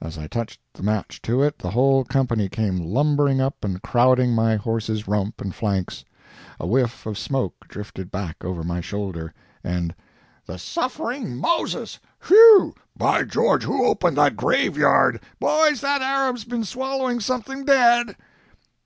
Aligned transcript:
As 0.00 0.18
I 0.18 0.26
touched 0.26 0.60
the 0.72 0.82
match 0.82 1.22
to 1.22 1.40
it 1.40 1.60
the 1.60 1.70
whole 1.70 2.02
company 2.02 2.48
came 2.48 2.78
lumbering 2.84 3.40
up 3.40 3.64
and 3.64 3.80
crowding 3.80 4.34
my 4.34 4.56
horse's 4.56 5.06
rump 5.06 5.40
and 5.40 5.54
flanks. 5.54 6.04
A 6.58 6.66
whiff 6.66 7.06
of 7.06 7.16
smoke 7.16 7.68
drifted 7.68 8.10
back 8.10 8.44
over 8.44 8.64
my 8.64 8.80
shoulder, 8.80 9.32
and— 9.62 9.94
"The 10.46 10.58
suffering 10.58 11.36
Moses!" 11.36 12.00
"Whew!" 12.26 12.74
"By 12.96 13.22
George, 13.22 13.62
who 13.62 13.84
opened 13.86 14.16
that 14.16 14.34
graveyard?" 14.34 15.20
"Boys, 15.38 15.80
that 15.82 16.02
Arab's 16.02 16.42
been 16.42 16.64
swallowing 16.64 17.20
something 17.20 17.64
dead!" 17.64 18.16